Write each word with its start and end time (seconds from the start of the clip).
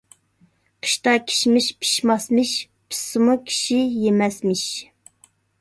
قىشتا 0.85 1.13
كىشمىش 1.31 1.67
پىشماسمىش، 1.83 2.55
پىشسىمۇ 2.89 3.39
كىشى 3.51 3.81
يېمەسمىش. 4.07 4.69